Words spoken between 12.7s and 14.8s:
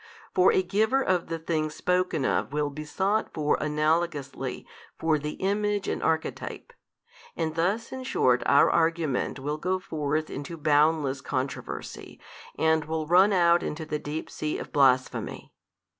will run out into the deep sea of